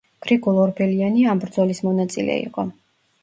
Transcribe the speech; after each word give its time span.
გრიგოლ 0.25 0.55
ორბელიანი 0.61 1.27
ამ 1.33 1.43
ბრძოლის 1.45 1.83
მონაწილე 1.89 2.39
იყო. 2.49 2.65